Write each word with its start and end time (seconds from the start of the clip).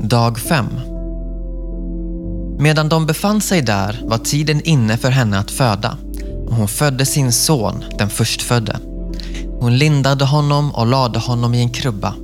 Dag 0.00 0.38
5. 0.38 0.66
Medan 2.58 2.88
de 2.88 3.06
befann 3.06 3.40
sig 3.40 3.62
där 3.62 4.00
var 4.04 4.18
tiden 4.18 4.60
inne 4.60 4.96
för 4.96 5.10
henne 5.10 5.38
att 5.38 5.50
föda 5.50 5.96
och 6.46 6.54
hon 6.54 6.68
födde 6.68 7.06
sin 7.06 7.32
son, 7.32 7.84
den 7.98 8.10
förstfödde. 8.10 8.76
Hon 9.60 9.78
lindade 9.78 10.24
honom 10.24 10.74
och 10.74 10.86
lade 10.86 11.18
honom 11.18 11.54
i 11.54 11.62
en 11.62 11.70
krubba 11.70 12.14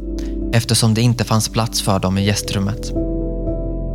eftersom 0.53 0.95
det 0.95 1.01
inte 1.01 1.25
fanns 1.25 1.49
plats 1.49 1.83
för 1.83 1.99
dem 1.99 2.19
i 2.19 2.25
gästrummet. 2.25 2.93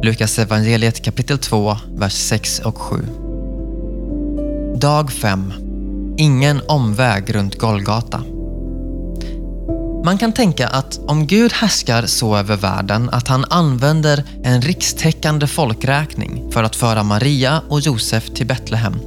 Lukas 0.04 0.40
evangeliet 0.40 1.06
kapitel 1.06 1.38
2, 1.38 1.78
vers 1.96 2.14
6 2.14 2.60
och 2.60 2.78
7. 2.78 3.08
Dag 4.76 5.12
5. 5.12 5.54
Ingen 6.18 6.62
omväg 6.68 7.36
runt 7.36 7.56
Golgata. 7.56 8.22
Man 10.04 10.18
kan 10.18 10.34
tänka 10.34 10.68
att 10.68 11.00
om 11.08 11.28
Gud 11.28 11.54
härskar 11.54 12.06
så 12.06 12.38
över 12.38 12.56
världen 12.56 13.10
att 13.10 13.28
han 13.28 13.46
använder 13.50 14.24
en 14.44 14.62
rikstäckande 14.62 15.48
folkräkning 15.48 16.52
för 16.52 16.64
att 16.64 16.76
föra 16.76 17.04
Maria 17.04 17.62
och 17.70 17.80
Josef 17.80 18.30
till 18.30 18.48
Betlehem, 18.48 19.00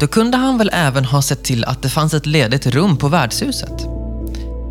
då 0.00 0.06
kunde 0.06 0.36
han 0.36 0.58
väl 0.58 0.70
även 0.72 1.04
ha 1.04 1.22
sett 1.22 1.44
till 1.44 1.64
att 1.64 1.82
det 1.82 1.88
fanns 1.88 2.14
ett 2.14 2.26
ledigt 2.26 2.66
rum 2.66 2.96
på 2.96 3.08
värdshuset? 3.08 3.86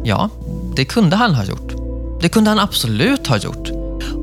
Ja, 0.04 0.30
det 0.76 0.86
kunde 0.86 1.16
han 1.16 1.36
ha 1.36 1.44
gjort. 1.44 1.74
Det 2.22 2.30
kunde 2.30 2.50
han 2.50 2.60
absolut 2.60 3.28
ha 3.28 3.38
gjort. 3.38 3.70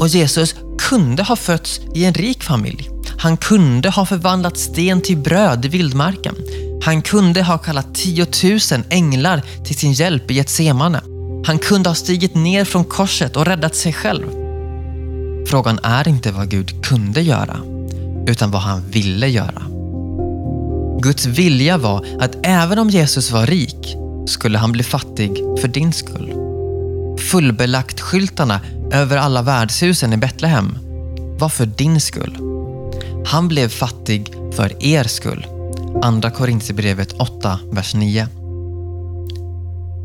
Och 0.00 0.08
Jesus 0.08 0.54
kunde 0.78 1.22
ha 1.22 1.36
fötts 1.36 1.80
i 1.94 2.04
en 2.04 2.14
rik 2.14 2.42
familj. 2.42 2.88
Han 3.18 3.36
kunde 3.36 3.90
ha 3.90 4.06
förvandlat 4.06 4.58
sten 4.58 5.00
till 5.00 5.16
bröd 5.16 5.64
i 5.64 5.68
vildmarken. 5.68 6.34
Han 6.82 7.02
kunde 7.02 7.42
ha 7.42 7.58
kallat 7.58 7.94
tiotusen 7.94 8.84
änglar 8.90 9.42
till 9.64 9.76
sin 9.76 9.92
hjälp 9.92 10.30
i 10.30 10.34
Getsemane. 10.34 11.17
Han 11.44 11.58
kunde 11.58 11.90
ha 11.90 11.94
stigit 11.94 12.34
ner 12.34 12.64
från 12.64 12.84
korset 12.84 13.36
och 13.36 13.46
räddat 13.46 13.76
sig 13.76 13.92
själv. 13.92 14.26
Frågan 15.46 15.78
är 15.82 16.08
inte 16.08 16.32
vad 16.32 16.48
Gud 16.48 16.84
kunde 16.84 17.22
göra, 17.22 17.60
utan 18.26 18.50
vad 18.50 18.62
han 18.62 18.82
ville 18.90 19.28
göra. 19.28 19.62
Guds 21.00 21.26
vilja 21.26 21.78
var 21.78 22.06
att 22.20 22.36
även 22.42 22.78
om 22.78 22.90
Jesus 22.90 23.30
var 23.30 23.46
rik 23.46 23.96
skulle 24.26 24.58
han 24.58 24.72
bli 24.72 24.84
fattig 24.84 25.36
för 25.60 25.68
din 25.68 25.92
skull. 25.92 26.32
Fullbelagt 27.18 28.00
skyltarna 28.00 28.60
över 28.92 29.16
alla 29.16 29.42
värdshusen 29.42 30.12
i 30.12 30.16
Betlehem 30.16 30.78
var 31.38 31.48
för 31.48 31.66
din 31.66 32.00
skull. 32.00 32.38
Han 33.26 33.48
blev 33.48 33.68
fattig 33.68 34.32
för 34.52 34.84
er 34.84 35.04
skull. 35.04 35.46
Andra 36.02 36.30
Korintierbrevet 36.30 37.12
8, 37.12 37.58
vers 37.70 37.94
9. 37.94 38.28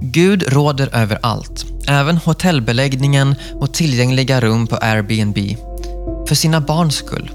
Gud 0.05 0.53
råder 0.53 0.95
över 0.95 1.19
allt, 1.21 1.65
även 1.87 2.17
hotellbeläggningen 2.17 3.35
och 3.53 3.73
tillgängliga 3.73 4.41
rum 4.41 4.67
på 4.67 4.75
Airbnb. 4.75 5.37
För 6.27 6.35
sina 6.35 6.61
barns 6.61 6.95
skull. 6.95 7.31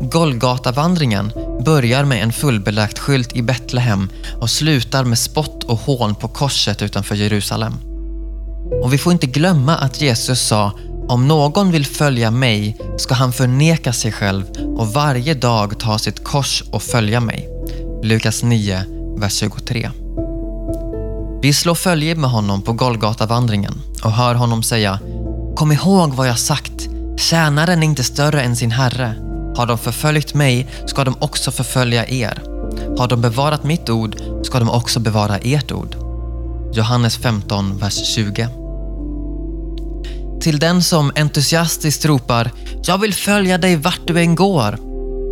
Golgatavandringen 0.00 1.32
börjar 1.64 2.04
med 2.04 2.22
en 2.22 2.32
fullbelagt 2.32 2.98
skylt 2.98 3.36
i 3.36 3.42
Betlehem 3.42 4.08
och 4.40 4.50
slutar 4.50 5.04
med 5.04 5.18
spott 5.18 5.64
och 5.64 5.78
hån 5.78 6.14
på 6.14 6.28
korset 6.28 6.82
utanför 6.82 7.14
Jerusalem. 7.14 7.74
Och 8.82 8.92
vi 8.92 8.98
får 8.98 9.12
inte 9.12 9.26
glömma 9.26 9.76
att 9.76 10.00
Jesus 10.00 10.40
sa 10.40 10.72
om 11.08 11.28
någon 11.28 11.72
vill 11.72 11.86
följa 11.86 12.30
mig 12.30 12.76
ska 12.98 13.14
han 13.14 13.32
förneka 13.32 13.92
sig 13.92 14.12
själv 14.12 14.44
och 14.76 14.92
varje 14.92 15.34
dag 15.34 15.78
ta 15.78 15.98
sitt 15.98 16.24
kors 16.24 16.62
och 16.70 16.82
följa 16.82 17.20
mig. 17.20 17.48
Lukas 18.02 18.42
9, 18.42 18.84
vers 19.18 19.34
23. 19.34 19.90
Vi 21.42 21.52
slår 21.52 21.74
följe 21.74 22.14
med 22.14 22.30
honom 22.30 22.62
på 22.62 22.72
Golgatavandringen 22.72 23.74
och 24.04 24.12
hör 24.12 24.34
honom 24.34 24.62
säga 24.62 24.98
Kom 25.56 25.72
ihåg 25.72 26.14
vad 26.14 26.28
jag 26.28 26.38
sagt, 26.38 26.88
tjänaren 27.16 27.82
är 27.82 27.86
inte 27.86 28.04
större 28.04 28.42
än 28.42 28.56
sin 28.56 28.70
herre. 28.70 29.14
Har 29.56 29.66
de 29.66 29.78
förföljt 29.78 30.34
mig 30.34 30.66
ska 30.86 31.04
de 31.04 31.14
också 31.18 31.50
förfölja 31.50 32.06
er. 32.06 32.42
Har 32.98 33.08
de 33.08 33.20
bevarat 33.20 33.64
mitt 33.64 33.90
ord 33.90 34.16
ska 34.42 34.58
de 34.58 34.70
också 34.70 35.00
bevara 35.00 35.38
ert 35.38 35.72
ord. 35.72 35.96
Johannes 36.72 37.16
15, 37.16 37.78
vers 37.78 38.06
20. 38.06 38.48
Till 40.40 40.58
den 40.58 40.82
som 40.82 41.12
entusiastiskt 41.16 42.04
ropar 42.04 42.50
“Jag 42.84 42.98
vill 42.98 43.14
följa 43.14 43.58
dig 43.58 43.76
vart 43.76 44.06
du 44.06 44.20
än 44.20 44.34
går” 44.34 44.78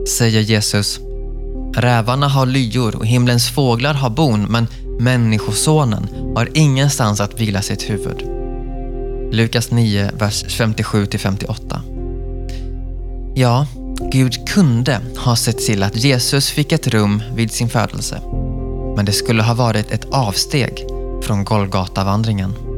säger 0.06 0.41
Jesus 0.41 1.00
Rävarna 1.76 2.28
har 2.28 2.47
lyor 2.47 2.97
och 2.97 3.06
himlens 3.06 3.48
fåglar 3.48 3.94
har 3.94 4.10
bon 4.10 4.43
men 4.43 4.66
Människosonen 4.99 6.09
har 6.37 6.49
ingenstans 6.55 7.21
att 7.21 7.41
vila 7.41 7.62
sitt 7.62 7.91
huvud. 7.91 8.22
Lukas 9.32 9.71
9, 9.71 10.10
vers 10.19 10.44
57-58. 10.44 11.81
Ja, 13.34 13.66
Gud 14.12 14.49
kunde 14.49 15.00
ha 15.16 15.37
sett 15.37 15.59
till 15.59 15.82
att 15.82 15.97
Jesus 15.97 16.50
fick 16.50 16.72
ett 16.72 16.87
rum 16.87 17.22
vid 17.34 17.53
sin 17.53 17.69
födelse. 17.69 18.21
Men 18.97 19.05
det 19.05 19.12
skulle 19.12 19.43
ha 19.43 19.55
varit 19.55 19.91
ett 19.91 20.05
avsteg 20.10 20.87
från 21.22 21.44
Golgatavandringen. 21.44 22.73